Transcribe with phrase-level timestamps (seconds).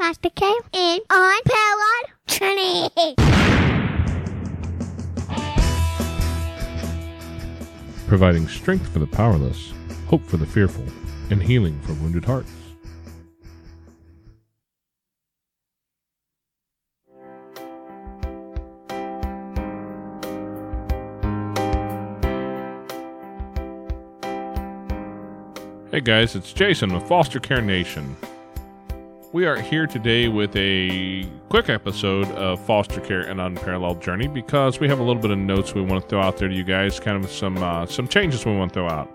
[0.00, 2.88] foster care in unparalleled journey.
[8.08, 9.74] providing strength for the powerless,
[10.08, 10.84] hope for the fearful,
[11.30, 12.50] and healing for wounded hearts.
[25.92, 28.16] Hey guys, it's Jason with Foster Care Nation.
[29.32, 34.80] We are here today with a quick episode of Foster Care and Unparalleled Journey because
[34.80, 36.64] we have a little bit of notes we want to throw out there to you
[36.64, 39.08] guys, kind of some uh, some changes we want to throw out.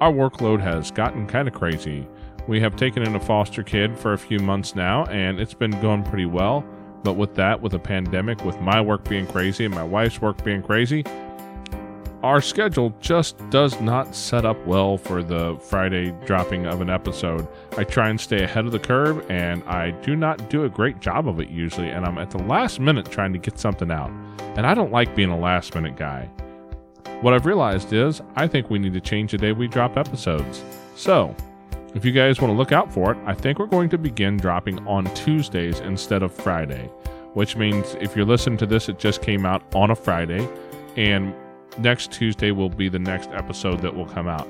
[0.00, 2.08] Our workload has gotten kind of crazy.
[2.48, 5.80] We have taken in a foster kid for a few months now, and it's been
[5.80, 6.64] going pretty well.
[7.04, 10.42] But with that, with a pandemic, with my work being crazy and my wife's work
[10.42, 11.04] being crazy,
[12.22, 17.46] our schedule just does not set up well for the Friday dropping of an episode.
[17.76, 21.00] I try and stay ahead of the curve, and I do not do a great
[21.00, 24.10] job of it usually, and I'm at the last minute trying to get something out.
[24.56, 26.28] And I don't like being a last minute guy.
[27.20, 30.62] What I've realized is I think we need to change the day we drop episodes.
[30.96, 31.34] So,
[31.94, 34.36] if you guys want to look out for it, I think we're going to begin
[34.36, 36.90] dropping on Tuesdays instead of Friday,
[37.34, 40.46] which means if you're listening to this, it just came out on a Friday,
[40.96, 41.34] and
[41.78, 44.48] next Tuesday will be the next episode that will come out.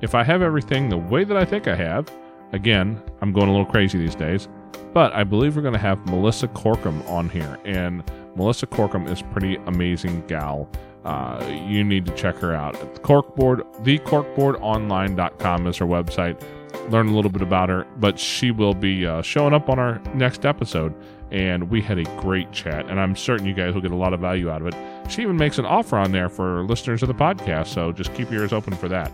[0.00, 2.08] If I have everything the way that I think I have,
[2.52, 4.48] again, I'm going a little crazy these days,
[4.94, 8.02] but I believe we're going to have Melissa Corkum on here, and
[8.36, 10.68] Melissa Corkum is pretty amazing gal.
[11.04, 12.74] Uh, you need to check her out.
[13.02, 16.40] Corkboard, thecorkboardonline.com is her website.
[16.88, 20.00] Learn a little bit about her, but she will be uh, showing up on our
[20.14, 20.94] next episode
[21.30, 24.14] and we had a great chat, and I'm certain you guys will get a lot
[24.14, 25.10] of value out of it.
[25.10, 28.30] She even makes an offer on there for listeners of the podcast, so just keep
[28.30, 29.12] your ears open for that.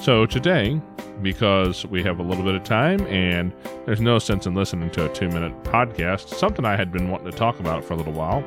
[0.00, 0.80] So today,
[1.22, 3.52] because we have a little bit of time and
[3.84, 7.30] there's no sense in listening to a two minute podcast, something I had been wanting
[7.30, 8.44] to talk about for a little while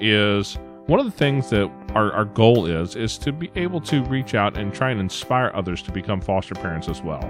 [0.00, 4.04] is one of the things that our, our goal is is to be able to
[4.04, 7.28] reach out and try and inspire others to become foster parents as well.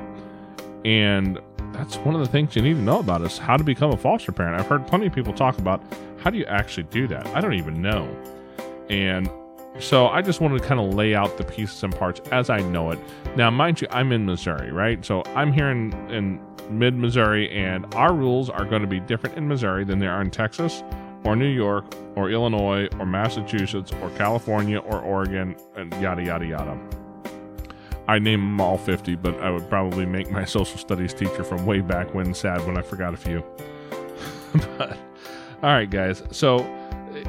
[0.85, 1.39] And
[1.73, 3.97] that's one of the things you need to know about is how to become a
[3.97, 4.61] foster parent.
[4.61, 5.83] I've heard plenty of people talk about
[6.19, 7.27] how do you actually do that.
[7.29, 8.15] I don't even know.
[8.91, 9.31] And
[9.79, 12.61] so I just wanted to kind of lay out the pieces and parts as I
[12.61, 12.99] know it.
[13.37, 15.03] Now, mind you, I'm in Missouri, right?
[15.05, 19.37] So I'm here in, in mid Missouri, and our rules are going to be different
[19.37, 20.83] in Missouri than they are in Texas
[21.25, 21.85] or New York
[22.17, 26.79] or Illinois or Massachusetts or California or Oregon and yada, yada, yada.
[28.07, 31.67] I name them all 50, but I would probably make my social studies teacher from
[31.67, 33.45] way back when sad when I forgot a few.
[34.79, 34.97] but,
[35.63, 36.23] all right, guys.
[36.31, 36.59] So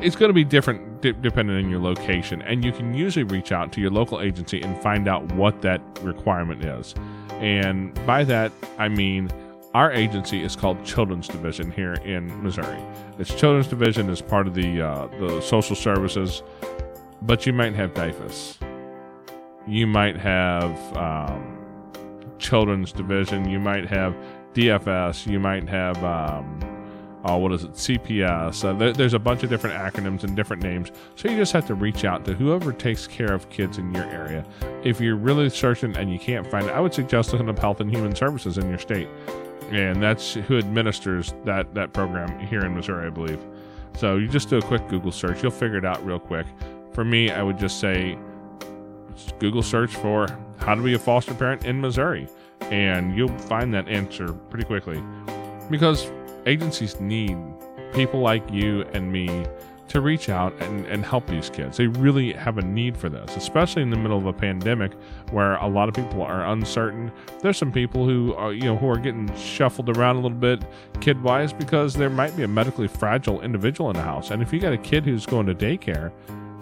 [0.02, 3.52] it's going to be different d- depending on your location, and you can usually reach
[3.52, 6.96] out to your local agency and find out what that requirement is.
[7.40, 9.30] And by that, I mean
[9.74, 12.84] our agency is called Children's Division here in Missouri.
[13.18, 16.44] It's Children's Division is part of the uh, the social services,
[17.22, 18.58] but you might have DYFS
[19.70, 21.58] you might have um,
[22.40, 24.16] children's division, you might have
[24.54, 26.60] DFS, you might have um,
[27.24, 28.66] oh, what is it, CPS.
[28.66, 30.92] Uh, there, there's a bunch of different acronyms and different names.
[31.16, 34.06] So you just have to reach out to whoever takes care of kids in your
[34.06, 34.44] area.
[34.84, 37.80] If you're really searching and you can't find it, I would suggest looking up Health
[37.80, 39.08] and Human Services in your state,
[39.72, 43.40] and that's who administers that that program here in Missouri, I believe.
[43.96, 46.46] So you just do a quick Google search, you'll figure it out real quick.
[46.94, 48.18] For me, I would just say
[49.40, 50.28] Google search for
[50.60, 52.28] how to be a foster parent in Missouri,
[52.72, 55.02] and you'll find that answer pretty quickly.
[55.70, 56.12] Because
[56.46, 57.38] agencies need
[57.94, 59.46] people like you and me
[59.90, 61.78] to reach out and, and help these kids.
[61.78, 64.94] They really have a need for this, especially in the middle of a pandemic
[65.32, 67.12] where a lot of people are uncertain.
[67.42, 70.64] There's some people who are, you know, who are getting shuffled around a little bit
[71.02, 74.32] kid wise because there might be a medically fragile individual in the house.
[74.32, 76.12] And if you got a kid who's going to daycare,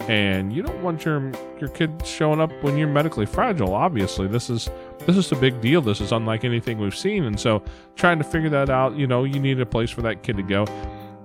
[0.02, 4.48] and you don't want your your kid showing up when you're medically fragile obviously this
[4.48, 4.70] is
[5.06, 7.62] this is a big deal this is unlike anything we've seen and so
[7.96, 10.42] trying to figure that out you know you need a place for that kid to
[10.42, 10.64] go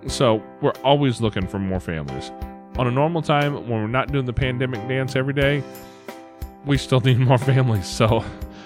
[0.08, 2.32] so we're always looking for more families
[2.78, 5.64] on a normal time when we're not doing the pandemic dance every day
[6.66, 8.24] we still need more families so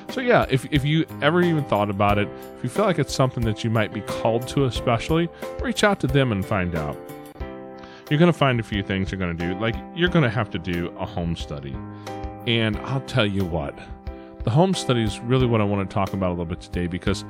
[0.10, 3.14] so yeah if, if you ever even thought about it if you feel like it's
[3.14, 5.28] something that you might be called to especially
[5.62, 6.98] reach out to them and find out
[8.10, 9.60] you're going to find a few things you're going to do.
[9.60, 11.76] Like, you're going to have to do a home study.
[12.46, 13.78] And I'll tell you what,
[14.44, 16.88] the home study is really what I want to talk about a little bit today
[16.88, 17.26] because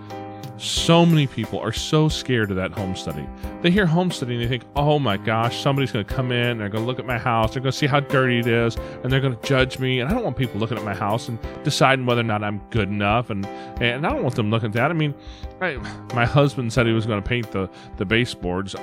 [0.58, 3.28] So many people are so scared of that home study.
[3.62, 6.58] They hear home study and they think, oh my gosh, somebody's going to come in,
[6.58, 8.76] they're going to look at my house, they're going to see how dirty it is,
[9.04, 10.00] and they're going to judge me.
[10.00, 12.62] And I don't want people looking at my house and deciding whether or not I'm
[12.70, 13.30] good enough.
[13.30, 13.46] And,
[13.82, 14.92] and I don't want them looking at that.
[14.92, 15.14] I mean,
[15.62, 15.76] I,
[16.14, 18.76] my husband said he was going to paint the, the baseboards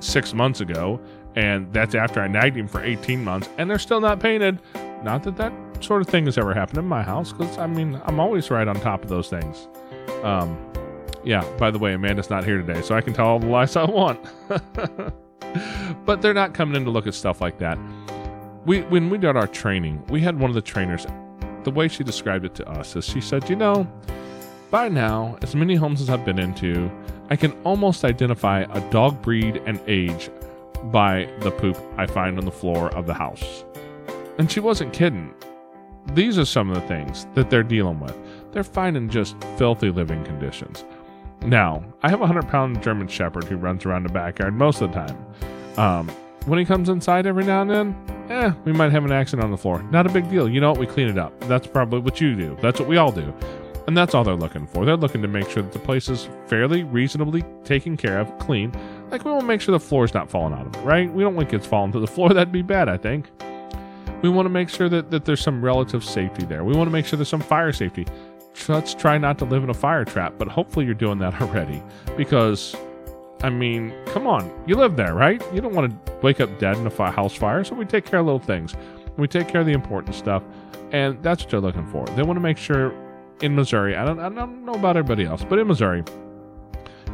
[0.00, 1.00] six months ago,
[1.36, 4.60] and that's after I nagged him for 18 months, and they're still not painted.
[5.02, 8.00] Not that that sort of thing has ever happened in my house, because I mean,
[8.04, 9.68] I'm always right on top of those things.
[10.22, 10.56] Um,
[11.24, 13.76] yeah, by the way, Amanda's not here today, so I can tell all the lies
[13.76, 14.20] I want.
[16.04, 17.78] but they're not coming in to look at stuff like that.
[18.64, 21.06] We when we did our training, we had one of the trainers.
[21.64, 23.86] The way she described it to us is she said, "You know,
[24.70, 26.90] by now, as many homes as I've been into,
[27.30, 30.30] I can almost identify a dog breed and age
[30.84, 33.64] by the poop I find on the floor of the house."
[34.38, 35.34] And she wasn't kidding.
[36.14, 38.16] These are some of the things that they're dealing with.
[38.52, 40.84] They're finding just filthy living conditions.
[41.44, 44.92] Now, I have a 100 pound German Shepherd who runs around the backyard most of
[44.92, 45.26] the time.
[45.76, 46.08] Um,
[46.46, 49.50] when he comes inside every now and then, eh, we might have an accident on
[49.50, 49.82] the floor.
[49.90, 50.48] Not a big deal.
[50.48, 50.80] You know what?
[50.80, 51.38] We clean it up.
[51.40, 52.56] That's probably what you do.
[52.60, 53.34] That's what we all do.
[53.86, 54.84] And that's all they're looking for.
[54.84, 58.72] They're looking to make sure that the place is fairly reasonably taken care of, clean.
[59.10, 61.12] Like, we want to make sure the floor's not falling out of it, right?
[61.12, 62.28] We don't want kids falling to the floor.
[62.30, 63.30] That'd be bad, I think.
[64.22, 66.62] We want to make sure that, that there's some relative safety there.
[66.62, 68.06] We want to make sure there's some fire safety
[68.68, 71.82] let's try not to live in a fire trap, but hopefully you're doing that already.
[72.16, 72.76] Because,
[73.42, 75.42] I mean, come on, you live there, right?
[75.52, 78.20] You don't want to wake up dead in a house fire, so we take care
[78.20, 78.74] of little things.
[79.16, 80.42] We take care of the important stuff,
[80.90, 82.06] and that's what they're looking for.
[82.06, 82.94] They want to make sure
[83.40, 86.04] in Missouri, I don't, I don't know about everybody else, but in Missouri,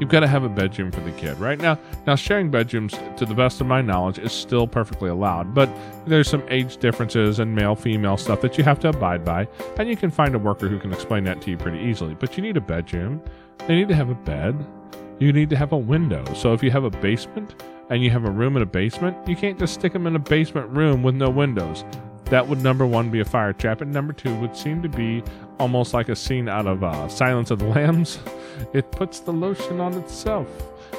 [0.00, 1.58] you've got to have a bedroom for the kid right?
[1.58, 5.68] Now now sharing bedrooms to the best of my knowledge is still perfectly allowed but
[6.06, 9.46] there's some age differences and male female stuff that you have to abide by
[9.78, 12.36] and you can find a worker who can explain that to you pretty easily but
[12.36, 13.22] you need a bedroom.
[13.66, 14.64] They need to have a bed.
[15.18, 16.24] You need to have a window.
[16.34, 19.36] So if you have a basement and you have a room in a basement you
[19.36, 21.84] can't just stick them in a basement room with no windows
[22.30, 25.22] that would number one be a fire trap, and number two would seem to be
[25.58, 28.18] almost like a scene out of uh, Silence of the Lambs.
[28.72, 30.48] It puts the lotion on itself.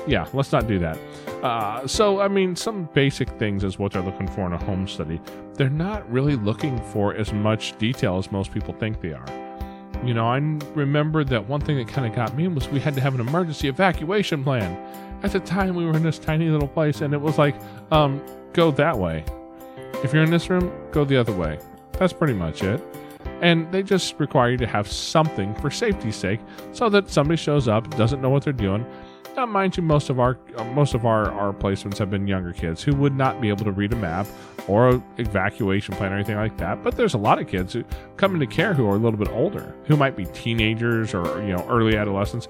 [0.07, 0.97] Yeah, let's not do that.
[1.43, 4.87] Uh, so, I mean, some basic things is what they're looking for in a home
[4.87, 5.21] study.
[5.53, 9.25] They're not really looking for as much detail as most people think they are.
[10.03, 10.37] You know, I
[10.73, 13.21] remember that one thing that kind of got me was we had to have an
[13.21, 14.77] emergency evacuation plan.
[15.23, 17.55] At the time, we were in this tiny little place, and it was like,
[17.91, 18.21] um,
[18.53, 19.25] go that way.
[20.03, 21.59] If you're in this room, go the other way.
[21.93, 22.81] That's pretty much it.
[23.41, 26.39] And they just require you to have something for safety's sake
[26.71, 28.85] so that somebody shows up, doesn't know what they're doing.
[29.35, 32.51] Now, mind you, most of our uh, most of our, our placements have been younger
[32.51, 34.27] kids who would not be able to read a map
[34.67, 36.83] or an evacuation plan or anything like that.
[36.83, 37.83] But there's a lot of kids who
[38.17, 41.53] come into care who are a little bit older, who might be teenagers or you
[41.53, 42.47] know early adolescents,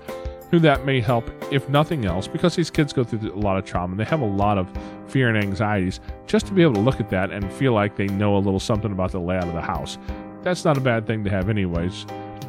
[0.51, 3.66] who that may help, if nothing else, because these kids go through a lot of
[3.66, 3.92] trauma.
[3.92, 4.72] and They have a lot of
[5.07, 6.00] fear and anxieties.
[6.28, 8.60] Just to be able to look at that and feel like they know a little
[8.60, 9.98] something about the layout of the house.
[10.42, 12.06] That's not a bad thing to have, anyways.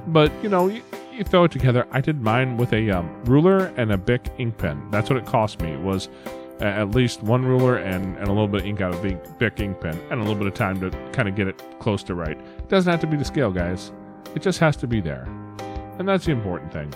[0.07, 0.83] But, you know, you,
[1.13, 1.87] you throw it together.
[1.91, 4.83] I did mine with a um, ruler and a Bic ink pen.
[4.91, 6.09] That's what it cost me, was
[6.61, 9.39] at least one ruler and, and a little bit of ink out of a big
[9.39, 12.03] Bic ink pen and a little bit of time to kind of get it close
[12.05, 12.39] to right.
[12.39, 13.93] It doesn't have to be the scale, guys.
[14.35, 15.25] It just has to be there.
[15.99, 16.93] And that's the important thing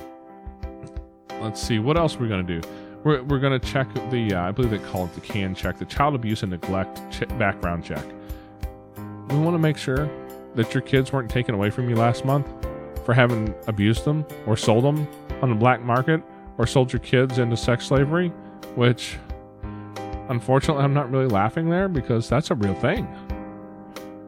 [1.44, 2.68] let's see what else we're going to do.
[3.04, 5.78] We're, we're going to check the, uh, I believe they call it the CAN check,
[5.78, 8.04] the child abuse and neglect ch- background check.
[9.28, 10.10] We want to make sure
[10.54, 12.46] that your kids weren't taken away from you last month
[13.04, 15.06] for having abused them or sold them
[15.42, 16.22] on the black market
[16.56, 18.28] or sold your kids into sex slavery,
[18.74, 19.18] which
[20.28, 23.06] unfortunately I'm not really laughing there because that's a real thing.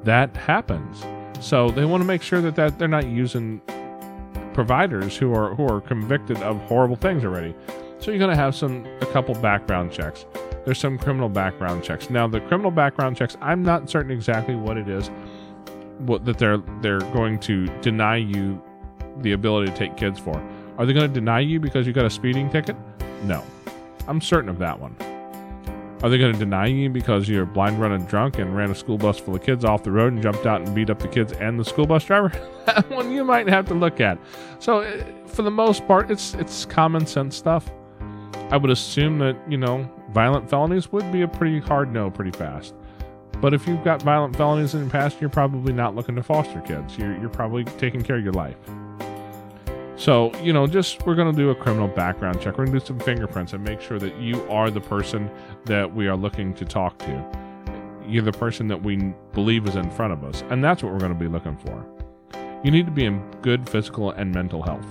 [0.02, 1.04] That happens.
[1.40, 3.60] So they want to make sure that, that they're not using
[4.56, 7.54] providers who are who are convicted of horrible things already.
[7.98, 10.24] So you're going to have some a couple background checks.
[10.64, 12.08] There's some criminal background checks.
[12.08, 15.10] Now the criminal background checks, I'm not certain exactly what it is
[15.98, 18.60] what that they're they're going to deny you
[19.18, 20.42] the ability to take kids for.
[20.78, 22.76] Are they going to deny you because you got a speeding ticket?
[23.24, 23.44] No.
[24.08, 24.96] I'm certain of that one.
[26.06, 28.96] Are they going to deny you because you're blind running drunk and ran a school
[28.96, 31.32] bus full of kids off the road and jumped out and beat up the kids
[31.32, 32.28] and the school bus driver?
[32.66, 34.16] that one you might have to look at.
[34.60, 37.68] So, uh, for the most part, it's it's common sense stuff.
[38.50, 42.30] I would assume that you know violent felonies would be a pretty hard no pretty
[42.30, 42.76] fast.
[43.40, 46.60] But if you've got violent felonies in the past, you're probably not looking to foster
[46.60, 46.96] kids.
[46.96, 48.54] You're you're probably taking care of your life.
[49.96, 52.58] So, you know, just we're going to do a criminal background check.
[52.58, 55.30] We're going to do some fingerprints and make sure that you are the person
[55.64, 57.24] that we are looking to talk to.
[58.06, 60.44] You're the person that we believe is in front of us.
[60.50, 61.86] And that's what we're going to be looking for.
[62.62, 64.86] You need to be in good physical and mental health.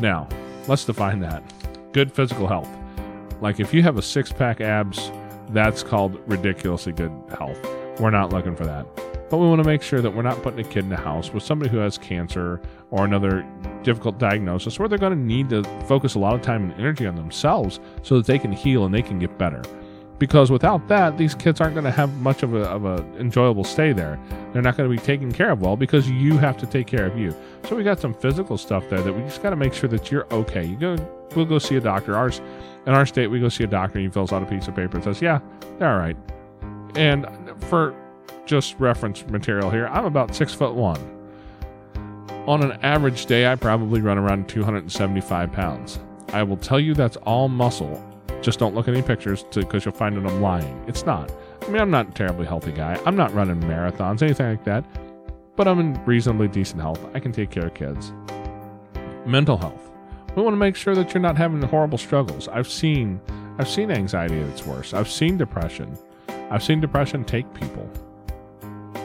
[0.00, 0.28] Now,
[0.68, 1.42] let's define that.
[1.92, 2.68] Good physical health.
[3.40, 5.10] Like if you have a six pack abs,
[5.50, 7.58] that's called ridiculously good health.
[7.98, 8.86] We're not looking for that.
[9.30, 11.32] But we want to make sure that we're not putting a kid in a house
[11.32, 12.60] with somebody who has cancer
[12.90, 13.46] or another
[13.84, 17.06] difficult diagnosis where they're going to need to focus a lot of time and energy
[17.06, 19.62] on themselves so that they can heal and they can get better.
[20.18, 23.62] Because without that, these kids aren't going to have much of a, of a enjoyable
[23.62, 24.18] stay there.
[24.52, 27.06] They're not going to be taken care of well because you have to take care
[27.06, 27.34] of you.
[27.68, 30.10] So we got some physical stuff there that we just got to make sure that
[30.10, 30.64] you're okay.
[30.66, 30.96] You go,
[31.36, 32.16] we'll go see a doctor.
[32.16, 32.42] Ours,
[32.84, 34.74] in our state, we go see a doctor and he fills out a piece of
[34.74, 35.38] paper and says, "Yeah,
[35.78, 36.16] they're all right."
[36.96, 37.26] And
[37.64, 37.94] for
[38.50, 40.98] just reference material here, I'm about six foot one.
[42.48, 46.00] On an average day, I probably run around 275 pounds.
[46.32, 48.04] I will tell you that's all muscle.
[48.42, 50.84] Just don't look at any pictures because you'll find that I'm lying.
[50.88, 51.30] It's not.
[51.62, 53.00] I mean, I'm not a terribly healthy guy.
[53.06, 54.84] I'm not running marathons, anything like that.
[55.54, 57.00] But I'm in reasonably decent health.
[57.14, 58.12] I can take care of kids.
[59.26, 59.92] Mental health.
[60.34, 62.48] We want to make sure that you're not having horrible struggles.
[62.48, 63.20] I've seen
[63.58, 64.92] I've seen anxiety that's worse.
[64.92, 65.96] I've seen depression.
[66.50, 67.88] I've seen depression take people.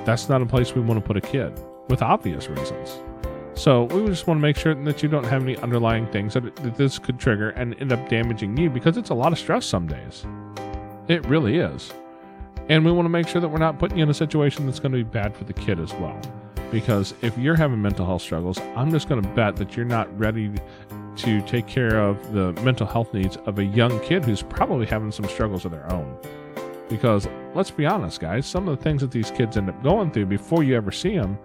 [0.05, 1.59] That's not a place we want to put a kid
[1.89, 3.00] with obvious reasons.
[3.55, 6.55] So we just want to make sure that you don't have any underlying things that,
[6.57, 9.65] that this could trigger and end up damaging you because it's a lot of stress
[9.65, 10.25] some days.
[11.07, 11.91] It really is.
[12.67, 14.79] And we want to make sure that we're not putting you in a situation that's
[14.79, 16.19] going to be bad for the kid as well.
[16.71, 20.15] Because if you're having mental health struggles, I'm just going to bet that you're not
[20.19, 20.51] ready
[21.17, 25.12] to take care of the mental health needs of a young kid who's probably having
[25.12, 26.17] some struggles of their own.
[26.89, 30.12] Because let's be honest, guys, some of the things that these kids end up going
[30.12, 31.39] through before you ever see them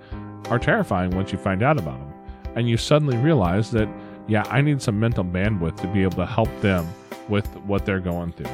[0.51, 2.13] are terrifying once you find out about them.
[2.57, 3.89] And you suddenly realize that,
[4.27, 6.87] yeah, I need some mental bandwidth to be able to help them
[7.29, 8.51] with what they're going through.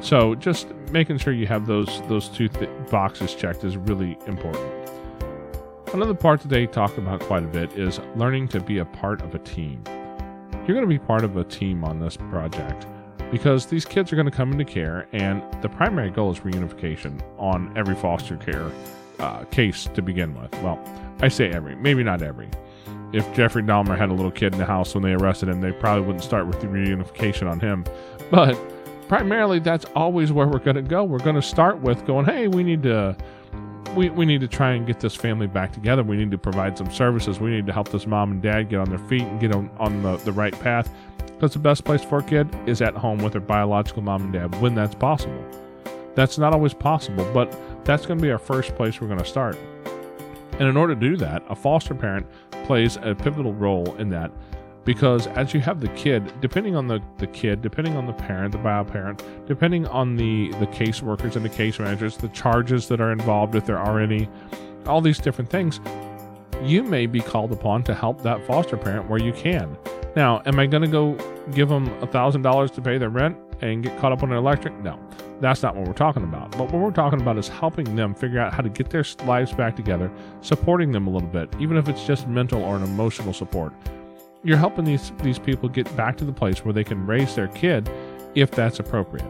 [0.00, 4.64] So just making sure you have those those two th- boxes checked is really important.
[5.92, 9.22] Another part that they talk about quite a bit is learning to be a part
[9.22, 9.82] of a team.
[10.52, 12.86] You're going to be part of a team on this project
[13.30, 17.20] because these kids are going to come into care, and the primary goal is reunification
[17.38, 18.70] on every foster care
[19.18, 20.52] uh, case to begin with.
[20.62, 20.78] Well,
[21.20, 22.48] I say every, maybe not every.
[23.12, 25.72] If Jeffrey Dahmer had a little kid in the house when they arrested him, they
[25.72, 27.84] probably wouldn't start with the reunification on him.
[28.30, 28.58] But
[29.08, 31.04] primarily, that's always where we're going to go.
[31.04, 33.16] We're going to start with going, hey, we need to.
[33.94, 36.02] We, we need to try and get this family back together.
[36.02, 37.40] We need to provide some services.
[37.40, 39.70] We need to help this mom and dad get on their feet and get on,
[39.78, 40.92] on the, the right path.
[41.26, 44.32] Because the best place for a kid is at home with their biological mom and
[44.32, 45.44] dad when that's possible.
[46.14, 49.24] That's not always possible, but that's going to be our first place we're going to
[49.24, 49.56] start.
[50.52, 52.26] And in order to do that, a foster parent
[52.64, 54.30] plays a pivotal role in that
[54.86, 58.52] because as you have the kid, depending on the, the kid, depending on the parent,
[58.52, 63.00] the bio parent, depending on the, the caseworkers and the case managers, the charges that
[63.00, 64.28] are involved if there are any,
[64.86, 65.80] all these different things,
[66.62, 69.76] you may be called upon to help that foster parent where you can.
[70.14, 71.14] Now, am I going to go
[71.50, 74.72] give them a $1,000 to pay their rent and get caught up on their electric?
[74.82, 75.00] No,
[75.40, 76.52] that's not what we're talking about.
[76.52, 79.52] But what we're talking about is helping them figure out how to get their lives
[79.52, 80.12] back together,
[80.42, 83.74] supporting them a little bit, even if it's just mental or an emotional support
[84.46, 87.48] you're helping these these people get back to the place where they can raise their
[87.48, 87.90] kid
[88.36, 89.28] if that's appropriate.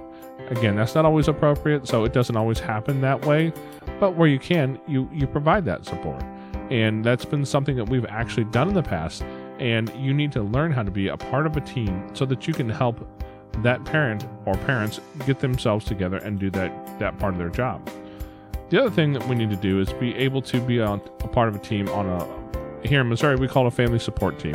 [0.50, 3.52] Again, that's not always appropriate, so it doesn't always happen that way,
[3.98, 6.22] but where you can, you you provide that support.
[6.70, 9.22] And that's been something that we've actually done in the past,
[9.58, 12.46] and you need to learn how to be a part of a team so that
[12.46, 13.08] you can help
[13.62, 17.88] that parent or parents get themselves together and do that that part of their job.
[18.68, 21.28] The other thing that we need to do is be able to be on a
[21.28, 24.38] part of a team on a here in Missouri we call it a family support
[24.38, 24.54] team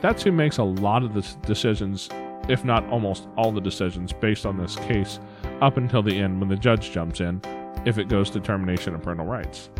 [0.00, 2.08] that's who makes a lot of the decisions,
[2.48, 5.18] if not almost all the decisions, based on this case
[5.60, 7.40] up until the end when the judge jumps in
[7.84, 9.70] if it goes to termination of parental rights.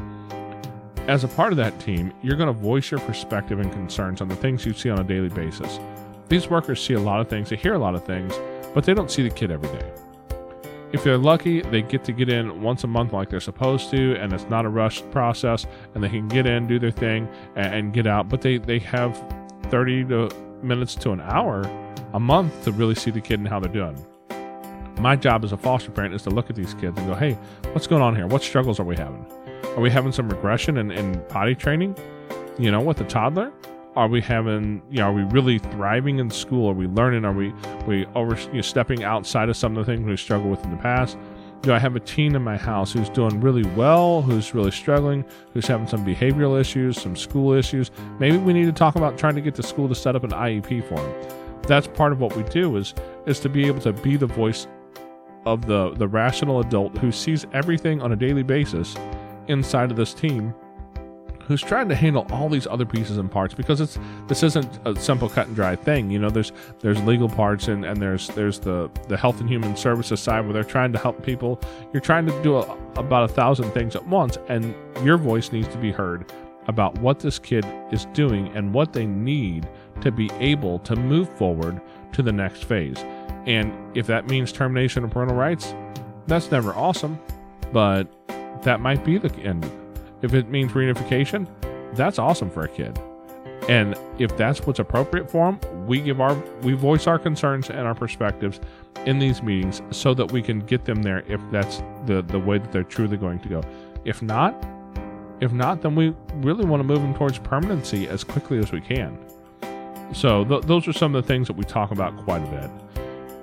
[1.08, 4.28] As a part of that team, you're going to voice your perspective and concerns on
[4.28, 5.78] the things you see on a daily basis.
[6.28, 8.34] These workers see a lot of things, they hear a lot of things,
[8.74, 9.92] but they don't see the kid every day.
[10.92, 14.16] If they're lucky, they get to get in once a month like they're supposed to,
[14.16, 17.92] and it's not a rushed process, and they can get in, do their thing, and,
[17.92, 18.28] get out.
[18.28, 19.20] But they, they have
[19.70, 20.28] 30 to
[20.62, 21.62] minutes to an hour
[22.14, 23.96] a month to really see the kid and how they're doing.
[24.98, 27.34] My job as a foster parent is to look at these kids and go, hey,
[27.72, 28.26] what's going on here?
[28.26, 29.26] What struggles are we having?
[29.76, 31.96] Are we having some regression in, in potty training,
[32.58, 33.52] you know, with the toddler?
[33.94, 36.70] Are we having, you know, are we really thriving in school?
[36.70, 37.24] Are we learning?
[37.24, 37.52] Are we,
[37.86, 40.70] we over, you know, stepping outside of some of the things we struggled with in
[40.70, 41.18] the past?
[41.62, 45.24] Do I have a teen in my house who's doing really well, who's really struggling,
[45.52, 47.90] who's having some behavioral issues, some school issues?
[48.18, 50.30] Maybe we need to talk about trying to get the school to set up an
[50.30, 51.62] IEP for him.
[51.62, 52.94] That's part of what we do is
[53.26, 54.66] is to be able to be the voice
[55.44, 58.96] of the the rational adult who sees everything on a daily basis
[59.48, 60.54] inside of this team
[61.46, 63.98] who's trying to handle all these other pieces and parts because it's
[64.28, 67.84] this isn't a simple cut and dry thing you know there's there's legal parts and,
[67.84, 71.22] and there's there's the the health and human services side where they're trying to help
[71.22, 71.60] people.
[71.92, 74.74] You're trying to do a, about a thousand things at once and
[75.04, 76.32] your voice needs to be heard
[76.68, 79.68] about what this kid is doing and what they need
[80.00, 81.80] to be able to move forward
[82.12, 82.98] to the next phase.
[83.46, 85.74] And if that means termination of parental rights
[86.26, 87.20] that's never awesome
[87.72, 88.08] but
[88.62, 89.70] that might be the end
[90.22, 91.46] if it means reunification,
[91.94, 92.98] that's awesome for a kid.
[93.68, 97.80] And if that's what's appropriate for them, we give our we voice our concerns and
[97.80, 98.60] our perspectives
[99.06, 102.58] in these meetings so that we can get them there if that's the the way
[102.58, 103.62] that they're truly going to go.
[104.04, 104.54] If not,
[105.40, 108.80] if not, then we really want to move them towards permanency as quickly as we
[108.80, 109.18] can.
[110.12, 112.70] So th- those are some of the things that we talk about quite a bit.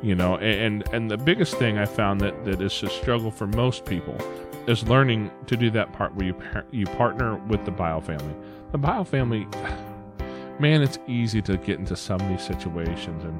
[0.01, 3.47] You know, and and the biggest thing I found that that is a struggle for
[3.47, 4.17] most people
[4.67, 8.33] is learning to do that part where you par- you partner with the bio family.
[8.71, 9.47] The bio family,
[10.59, 13.39] man, it's easy to get into some of these situations, and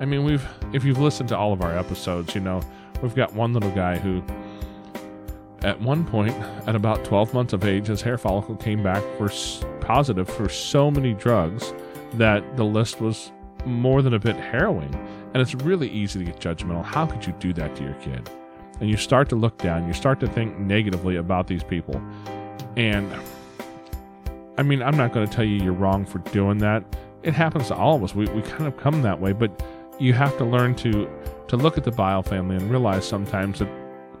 [0.00, 2.60] I mean, we've if you've listened to all of our episodes, you know,
[3.02, 4.22] we've got one little guy who,
[5.62, 6.34] at one point,
[6.66, 9.30] at about 12 months of age, his hair follicle came back for
[9.80, 11.72] positive for so many drugs
[12.14, 13.32] that the list was
[13.64, 14.94] more than a bit harrowing,
[15.34, 16.84] and it's really easy to get judgmental.
[16.84, 18.28] How could you do that to your kid?
[18.80, 22.00] And you start to look down, you start to think negatively about these people.
[22.76, 23.12] And
[24.58, 26.84] I mean, I'm not going to tell you you're wrong for doing that.
[27.22, 28.14] It happens to all of us.
[28.14, 29.62] We, we kind of come that way, but
[29.98, 31.08] you have to learn to
[31.48, 33.68] to look at the bio family and realize sometimes that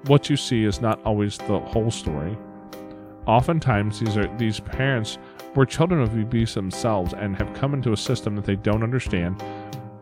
[0.06, 2.36] what you see is not always the whole story.
[3.26, 5.18] Oftentimes, these are these parents
[5.54, 9.42] were children of abuse themselves and have come into a system that they don't understand,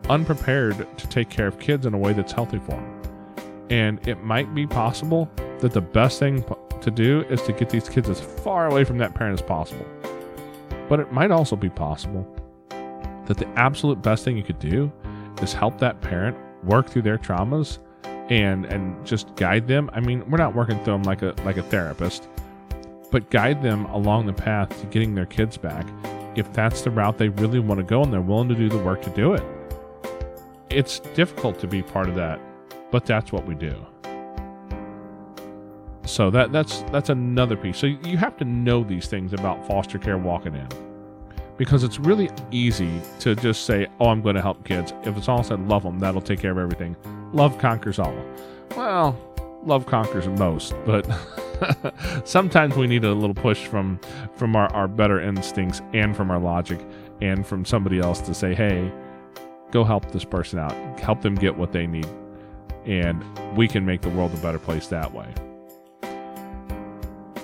[0.08, 2.99] unprepared to take care of kids in a way that's healthy for them.
[3.70, 6.44] And it might be possible that the best thing
[6.80, 9.86] to do is to get these kids as far away from that parent as possible.
[10.88, 12.26] But it might also be possible
[13.26, 14.90] that the absolute best thing you could do
[15.40, 17.78] is help that parent work through their traumas
[18.28, 19.88] and and just guide them.
[19.92, 22.28] I mean, we're not working through them like a like a therapist,
[23.12, 25.86] but guide them along the path to getting their kids back
[26.36, 28.78] if that's the route they really want to go and they're willing to do the
[28.78, 29.42] work to do it.
[30.70, 32.40] It's difficult to be part of that
[32.90, 33.74] but that's what we do.
[36.04, 37.78] So that that's that's another piece.
[37.78, 40.68] So you have to know these things about foster care walking in.
[41.56, 45.28] Because it's really easy to just say, "Oh, I'm going to help kids." If it's
[45.28, 46.96] all said, love them, that'll take care of everything.
[47.32, 48.16] Love conquers all.
[48.76, 49.16] Well,
[49.62, 51.06] love conquers most, but
[52.24, 54.00] sometimes we need a little push from
[54.34, 56.80] from our, our better instincts and from our logic
[57.20, 58.90] and from somebody else to say, "Hey,
[59.70, 60.72] go help this person out.
[60.98, 62.08] Help them get what they need
[62.86, 63.22] and
[63.56, 65.32] we can make the world a better place that way.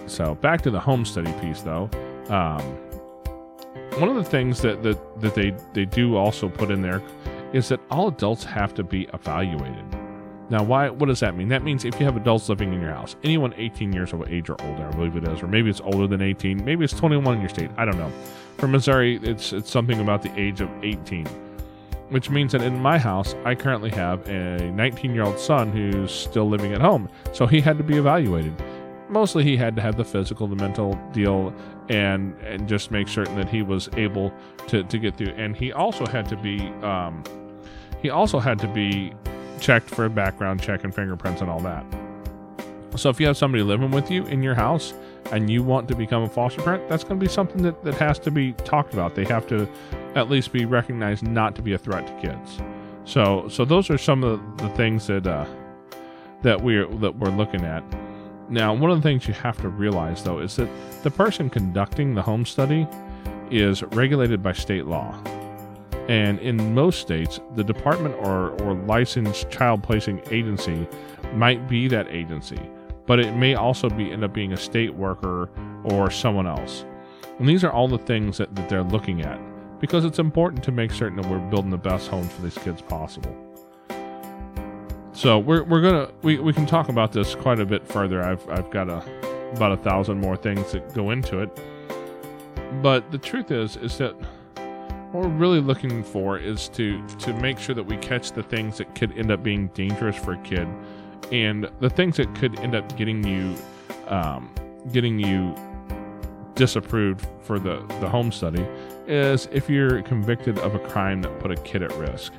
[0.06, 1.90] So back to the home study piece, though.
[2.28, 2.62] Um,
[3.98, 7.02] one of the things that, that, that they, they do also put in there
[7.52, 9.84] is that all adults have to be evaluated.
[10.48, 10.90] Now, why?
[10.90, 11.48] What does that mean?
[11.48, 14.48] That means if you have adults living in your house, anyone 18 years of age
[14.48, 17.34] or older, I believe it is, or maybe it's older than 18, maybe it's 21
[17.34, 17.70] in your state.
[17.76, 18.12] I don't know.
[18.58, 21.26] For Missouri, it's it's something about the age of 18
[22.08, 26.12] which means that in my house, I currently have a 19 year old son who's
[26.12, 27.08] still living at home.
[27.32, 28.54] So he had to be evaluated.
[29.08, 31.54] Mostly, he had to have the physical, the mental deal,
[31.88, 34.32] and and just make certain that he was able
[34.66, 35.32] to, to get through.
[35.36, 37.22] And he also had to be um,
[38.02, 39.12] he also had to be
[39.60, 41.84] checked for a background check and fingerprints and all that.
[42.96, 44.94] So if you have somebody living with you in your house
[45.32, 47.94] and you want to become a foster parent, that's going to be something that, that
[47.94, 49.14] has to be talked about.
[49.14, 49.68] They have to
[50.14, 52.60] at least be recognized not to be a threat to kids.
[53.04, 55.46] So so those are some of the things that uh,
[56.42, 57.84] that we're that we're looking at.
[58.48, 60.68] Now, one of the things you have to realize though is that
[61.02, 62.86] the person conducting the home study
[63.50, 65.16] is regulated by state law.
[66.08, 70.86] And in most states, the department or, or licensed child placing agency
[71.34, 72.60] might be that agency
[73.06, 75.48] but it may also be end up being a state worker
[75.84, 76.84] or someone else.
[77.38, 79.40] And these are all the things that, that they're looking at
[79.80, 82.82] because it's important to make certain that we're building the best homes for these kids
[82.82, 83.34] possible.
[85.12, 88.22] So we're, we're gonna we, we can talk about this quite a bit further.
[88.22, 89.02] I've I've got a
[89.52, 91.60] about a thousand more things that go into it.
[92.82, 94.14] But the truth is is that
[95.12, 98.76] what we're really looking for is to to make sure that we catch the things
[98.78, 100.68] that could end up being dangerous for a kid
[101.32, 103.56] and the things that could end up getting you
[104.08, 104.52] um,
[104.92, 105.54] getting you
[106.54, 108.66] disapproved for the, the home study
[109.06, 112.32] is if you're convicted of a crime that put a kid at risk.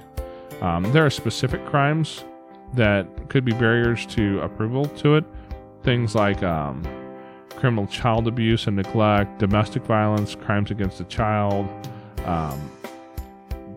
[0.62, 2.26] Um, there are specific crimes
[2.74, 5.26] that could be barriers to approval to it.
[5.84, 6.84] Things like um,
[7.50, 11.70] criminal child abuse and neglect, domestic violence, crimes against the child,
[12.26, 12.72] um,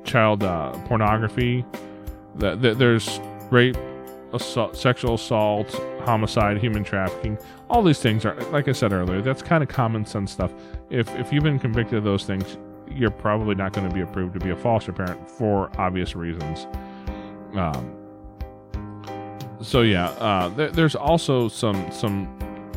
[0.05, 1.64] child uh, pornography.
[2.37, 3.20] That there's
[3.51, 3.77] rape,
[4.33, 5.71] assault, sexual assault,
[6.05, 7.38] homicide, human trafficking.
[7.69, 10.53] All these things are, like I said earlier, that's kind of common sense stuff.
[10.90, 14.35] If if you've been convicted of those things, you're probably not going to be approved
[14.35, 16.66] to be a foster parent for obvious reasons.
[17.55, 17.97] Um,
[19.61, 22.37] so yeah, uh, there, there's also some some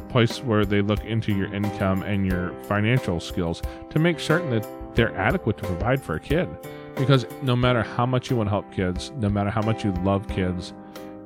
[0.10, 4.68] place where they look into your income and your financial skills to make certain that
[4.96, 6.48] they're adequate to provide for a kid.
[6.96, 9.92] Because no matter how much you want to help kids, no matter how much you
[10.04, 10.74] love kids,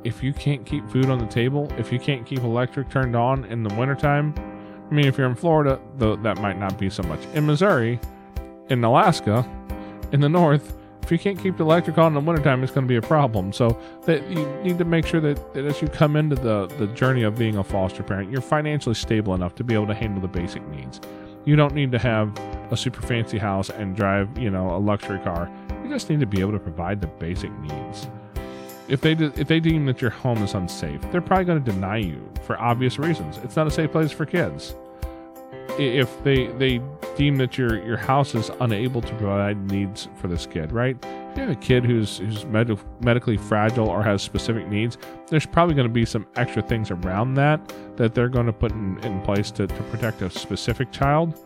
[0.08, 3.44] if you can't keep food on the table, if you can't keep electric turned on
[3.46, 4.34] in the wintertime,
[4.90, 7.20] I mean, if you're in Florida, though that might not be so much.
[7.34, 8.00] In Missouri,
[8.70, 9.46] in Alaska,
[10.14, 12.88] in the north, if you can't keep the electric on in the wintertime, it's going
[12.88, 13.52] to be a problem.
[13.52, 16.88] So that you need to make sure that, that as you come into the, the
[16.88, 20.22] journey of being a foster parent, you're financially stable enough to be able to handle
[20.22, 21.02] the basic needs.
[21.44, 22.38] You don't need to have
[22.72, 25.52] a super fancy house and drive, you know, a luxury car.
[25.84, 28.08] You just need to be able to provide the basic needs.
[28.88, 31.98] If they if they deem that your home is unsafe, they're probably going to deny
[31.98, 33.38] you for obvious reasons.
[33.44, 34.76] It's not a safe place for kids.
[35.78, 36.82] If they they
[37.18, 40.96] deem that your your house is unable to provide needs for this kid, right?
[41.04, 44.98] If you have a kid who's who's med- medically fragile or has specific needs,
[45.28, 47.60] there's probably going to be some extra things around that
[47.98, 51.38] that they're going to put in, in place to, to protect a specific child.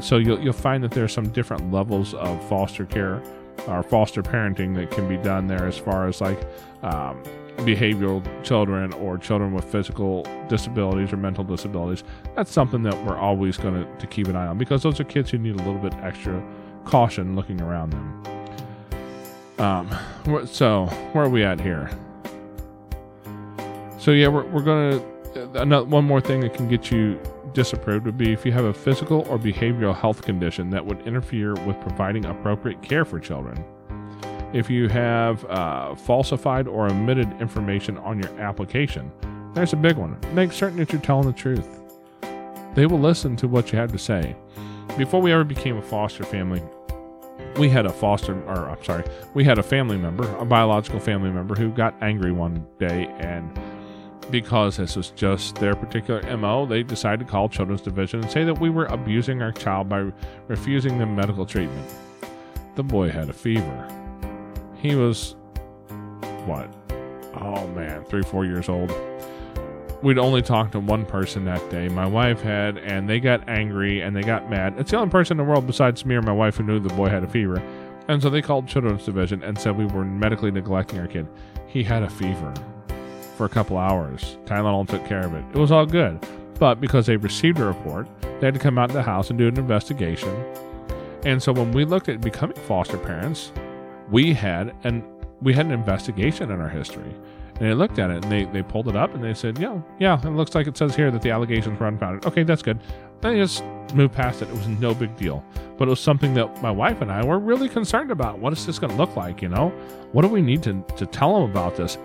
[0.00, 3.22] So you'll you'll find that there's some different levels of foster care
[3.66, 6.40] or foster parenting that can be done there as far as like
[6.82, 7.22] um,
[7.58, 13.56] behavioral children or children with physical disabilities or mental disabilities, that's something that we're always
[13.56, 15.92] going to, keep an eye on because those are kids who need a little bit
[15.94, 16.42] extra
[16.84, 18.22] caution looking around them.
[19.58, 21.90] Um, so, where are we at here?
[23.98, 25.16] So, yeah, we're, we're going to.
[25.60, 27.18] Another, one more thing that can get you
[27.56, 31.54] disapproved would be if you have a physical or behavioral health condition that would interfere
[31.64, 33.64] with providing appropriate care for children
[34.52, 39.10] if you have uh, falsified or omitted information on your application.
[39.54, 40.18] There's a big one.
[40.34, 41.66] Make certain that you're telling the truth.
[42.74, 44.36] They will listen to what you have to say.
[44.98, 46.62] Before we ever became a foster family,
[47.58, 51.30] we had a foster, or I'm sorry, we had a family member, a biological family
[51.30, 53.58] member, who got angry one day, and
[54.30, 58.44] because this was just their particular MO, they decided to call Children's Division and say
[58.44, 60.10] that we were abusing our child by
[60.48, 61.88] refusing them medical treatment.
[62.74, 63.88] The boy had a fever.
[64.76, 65.36] He was,
[66.44, 66.68] what?
[67.34, 68.92] Oh man, three, four years old.
[70.02, 71.88] We'd only talked to one person that day.
[71.88, 74.74] My wife had, and they got angry and they got mad.
[74.78, 76.94] It's the only person in the world besides me or my wife who knew the
[76.94, 77.62] boy had a fever.
[78.08, 81.26] And so they called Children's Division and said we were medically neglecting our kid.
[81.66, 82.52] He had a fever
[83.36, 84.38] for a couple hours.
[84.46, 85.44] Tylenol took care of it.
[85.54, 86.18] It was all good.
[86.58, 88.08] But because they received a report,
[88.40, 90.34] they had to come out to the house and do an investigation.
[91.24, 93.52] And so when we looked at becoming foster parents,
[94.10, 95.04] we had an
[95.42, 97.14] we had an investigation in our history.
[97.58, 99.80] And they looked at it and they, they pulled it up and they said, Yeah,
[99.98, 102.26] yeah, it looks like it says here that the allegations were unfounded.
[102.26, 102.80] Okay, that's good.
[103.22, 104.48] They just moved past it.
[104.48, 105.42] It was no big deal.
[105.78, 108.38] But it was something that my wife and I were really concerned about.
[108.38, 109.40] What is this going to look like?
[109.40, 109.70] You know,
[110.12, 111.96] what do we need to, to tell them about this?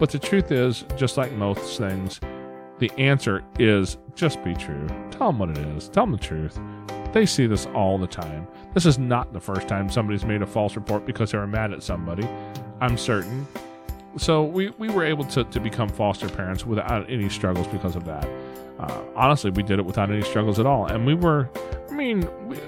[0.00, 2.20] But the truth is, just like most things,
[2.78, 4.86] the answer is just be true.
[5.10, 5.90] Tell them what it is.
[5.90, 6.58] Tell them the truth.
[7.12, 8.48] They see this all the time.
[8.72, 11.72] This is not the first time somebody's made a false report because they were mad
[11.72, 12.26] at somebody.
[12.80, 13.46] I'm certain.
[14.16, 18.06] So we, we were able to, to become foster parents without any struggles because of
[18.06, 18.26] that.
[18.78, 20.86] Uh, honestly, we did it without any struggles at all.
[20.86, 21.50] And we were,
[21.90, 22.58] I mean, we,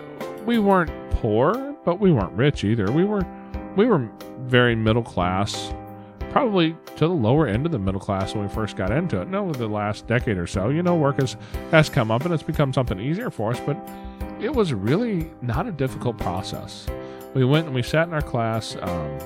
[0.44, 2.92] we weren't poor, but we weren't rich either.
[2.92, 3.26] We were,
[3.74, 5.72] we were very middle class,
[6.32, 9.28] probably to the lower end of the middle class when we first got into it.
[9.28, 11.36] No, the last decade or so, you know, work has,
[11.70, 13.76] has come up and it's become something easier for us, but
[14.40, 16.86] it was really not a difficult process.
[17.34, 18.76] We went and we sat in our class.
[18.80, 19.18] Um,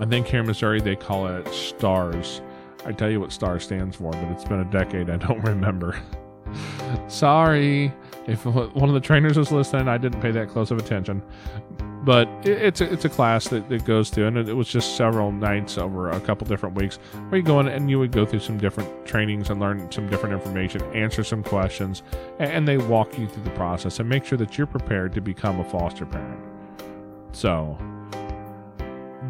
[0.00, 2.40] I think here in Missouri they call it STARS.
[2.86, 5.10] I tell you what STAR stands for, but it's been a decade.
[5.10, 5.98] I don't remember.
[7.08, 7.92] Sorry
[8.26, 9.88] if one of the trainers was listening.
[9.88, 11.22] I didn't pay that close of attention
[12.04, 15.32] but it's a, it's a class that, that goes through and it was just several
[15.32, 16.96] nights over a couple different weeks
[17.28, 20.08] where you go in and you would go through some different trainings and learn some
[20.08, 22.02] different information answer some questions
[22.38, 25.58] and they walk you through the process and make sure that you're prepared to become
[25.60, 26.40] a foster parent
[27.32, 27.78] so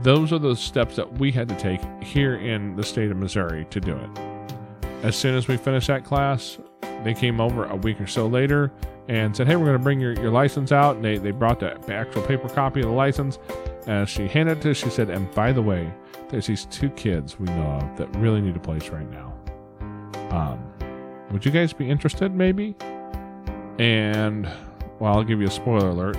[0.03, 3.65] those are the steps that we had to take here in the state of missouri
[3.67, 4.19] to do it
[5.05, 6.59] as soon as we finished that class
[7.05, 8.73] they came over a week or so later
[9.09, 10.97] and said, Hey, we're going to bring your, your license out.
[10.97, 13.39] And they, they brought the actual paper copy of the license.
[13.87, 14.79] And she handed it to us.
[14.79, 15.93] She said, And by the way,
[16.31, 19.35] there's these two kids we know of that really need a place right now.
[20.31, 20.73] Um,
[21.31, 22.75] Would you guys be interested, maybe?
[23.79, 24.49] And,
[24.99, 26.17] well, I'll give you a spoiler alert.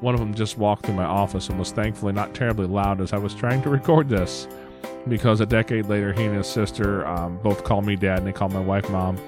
[0.00, 3.12] One of them just walked through my office and was thankfully not terribly loud as
[3.12, 4.46] I was trying to record this.
[5.08, 8.32] Because a decade later, he and his sister um, both call me dad and they
[8.32, 9.18] call my wife mom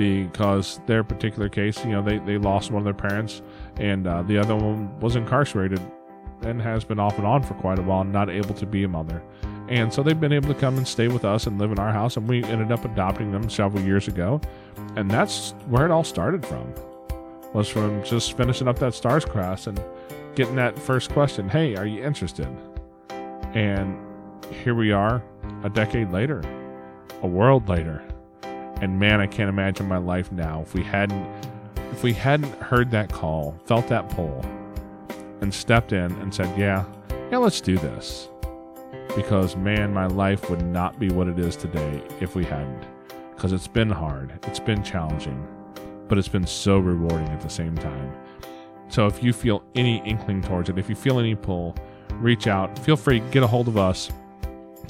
[0.00, 3.42] because their particular case, you know, they, they lost one of their parents
[3.76, 5.78] and uh, the other one was incarcerated
[6.40, 8.88] and has been off and on for quite a while, not able to be a
[8.88, 9.22] mother.
[9.68, 11.92] And so they've been able to come and stay with us and live in our
[11.92, 14.40] house, and we ended up adopting them several years ago.
[14.96, 16.72] And that's where it all started from.
[17.52, 19.80] Was from just finishing up that Stars class and
[20.34, 22.48] getting that first question, "Hey, are you interested?"
[23.54, 23.96] And
[24.64, 25.22] here we are,
[25.62, 26.42] a decade later,
[27.22, 28.02] a world later.
[28.80, 31.26] And man, I can't imagine my life now if we hadn't
[31.92, 34.44] if we hadn't heard that call, felt that pull,
[35.40, 36.84] and stepped in and said, "Yeah,
[37.30, 38.30] yeah, let's do this."
[39.16, 42.84] because man, my life would not be what it is today if we hadn't.
[43.34, 45.46] Because it's been hard, it's been challenging,
[46.08, 48.12] but it's been so rewarding at the same time.
[48.88, 51.76] So if you feel any inkling towards it, if you feel any pull,
[52.14, 52.78] reach out.
[52.78, 54.10] Feel free, get a hold of us,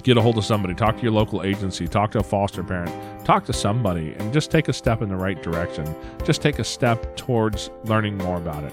[0.03, 3.25] get a hold of somebody, talk to your local agency, talk to a foster parent,
[3.25, 5.95] talk to somebody, and just take a step in the right direction.
[6.25, 8.73] Just take a step towards learning more about it.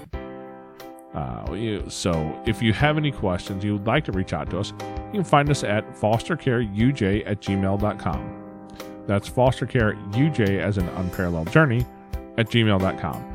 [1.14, 4.72] Uh, so if you have any questions, you would like to reach out to us,
[5.06, 8.34] you can find us at fostercareuj at gmail.com.
[9.06, 11.86] That's fostercareuj as an unparalleled journey
[12.36, 13.34] at gmail.com.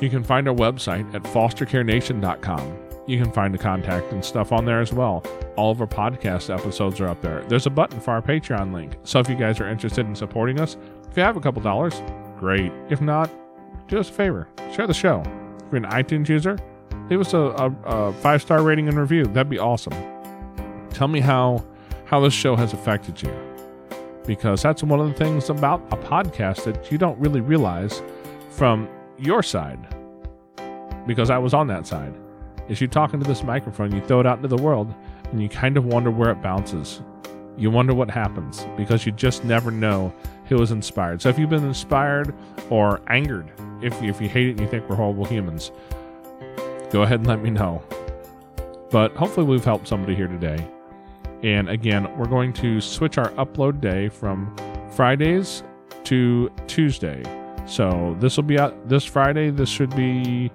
[0.00, 2.85] You can find our website at fostercarenation.com.
[3.06, 5.24] You can find the contact and stuff on there as well.
[5.56, 7.42] All of our podcast episodes are up there.
[7.42, 8.96] There's a button for our Patreon link.
[9.04, 10.76] So if you guys are interested in supporting us,
[11.08, 12.02] if you have a couple dollars,
[12.38, 12.72] great.
[12.90, 13.30] If not,
[13.88, 15.20] do us a favor share the show.
[15.20, 16.58] If you're an iTunes user,
[17.08, 19.24] leave us a, a, a five star rating and review.
[19.24, 19.94] That'd be awesome.
[20.90, 21.64] Tell me how
[22.04, 23.34] how this show has affected you,
[24.26, 28.02] because that's one of the things about a podcast that you don't really realize
[28.50, 28.88] from
[29.18, 29.78] your side.
[31.06, 32.14] Because I was on that side.
[32.68, 34.92] Is you talking to this microphone, you throw it out into the world,
[35.30, 37.02] and you kind of wonder where it bounces.
[37.56, 40.12] You wonder what happens because you just never know
[40.46, 41.22] who was inspired.
[41.22, 42.34] So if you've been inspired
[42.68, 43.50] or angered,
[43.82, 45.70] if, if you hate it and you think we're horrible humans,
[46.90, 47.82] go ahead and let me know.
[48.90, 50.66] But hopefully, we've helped somebody here today.
[51.42, 54.54] And again, we're going to switch our upload day from
[54.90, 55.62] Fridays
[56.04, 57.22] to Tuesday.
[57.66, 59.50] So this will be out this Friday.
[59.50, 60.50] This should be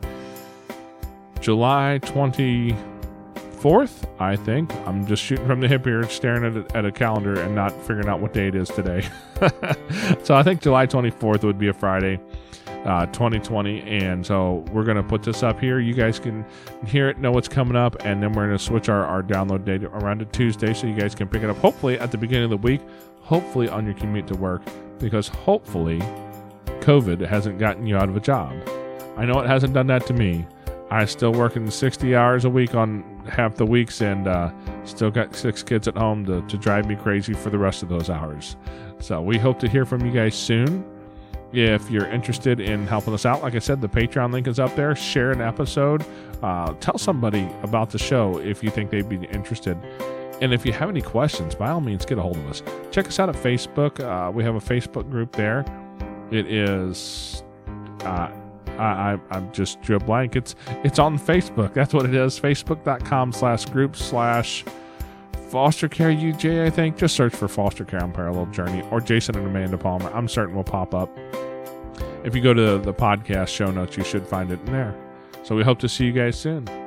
[1.41, 4.71] July 24th, I think.
[4.88, 7.71] I'm just shooting from the hip here, staring at a, at a calendar and not
[7.71, 9.01] figuring out what day it is today.
[10.23, 12.19] so I think July 24th would be a Friday
[12.86, 13.82] uh, 2020.
[13.82, 15.80] And so we're going to put this up here.
[15.80, 16.45] You guys can
[16.86, 19.65] hear it, know what's coming up, and then we're going to switch our, our download
[19.65, 22.45] date around to Tuesday so you guys can pick it up hopefully at the beginning
[22.45, 22.82] of the week,
[23.21, 24.62] hopefully on your commute to work,
[24.99, 25.99] because hopefully
[26.82, 28.54] COVID hasn't gotten you out of a job.
[29.17, 30.45] I know it hasn't done that to me.
[30.91, 34.51] I still working 60 hours a week on half the weeks and uh,
[34.84, 37.88] still got six kids at home to, to drive me crazy for the rest of
[37.88, 38.58] those hours.
[38.99, 40.86] So we hope to hear from you guys soon.
[41.54, 44.75] If you're interested in helping us out, like I said, the Patreon link is up
[44.75, 44.93] there.
[44.93, 46.06] Share an episode.
[46.43, 49.77] Uh, tell somebody about the show if you think they'd be interested.
[50.41, 52.63] And if you have any questions, by all means, get a hold of us.
[52.91, 54.01] Check us out at Facebook.
[54.01, 55.63] Uh, we have a Facebook group there.
[56.32, 57.43] It is.
[58.78, 60.36] I, I, am just drew a blank.
[60.36, 61.74] It's it's on Facebook.
[61.74, 62.40] That's what it is.
[62.40, 64.64] Facebook.com slash group slash
[65.50, 66.98] foster care UJ, I think.
[66.98, 70.10] Just search for foster care on Parallel journey or Jason and Amanda Palmer.
[70.14, 71.16] I'm certain will pop up.
[72.24, 74.96] If you go to the podcast show notes, you should find it in there.
[75.44, 76.81] So we hope to see you guys soon.